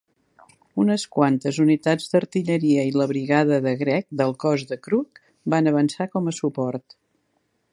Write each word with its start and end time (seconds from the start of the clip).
Unes 0.83 1.03
quantes 1.17 1.59
unitats 1.65 2.07
d'artilleria 2.13 2.85
i 2.91 2.95
la 3.01 3.07
brigada 3.11 3.59
de 3.67 3.75
Gregg 3.83 4.09
del 4.23 4.33
cos 4.45 4.65
de 4.73 4.79
Crook 4.89 5.23
van 5.57 5.73
avançar 5.73 6.09
com 6.17 6.33
a 6.33 6.35
suport. 6.39 6.99